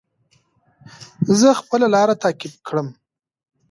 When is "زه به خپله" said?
1.39-1.87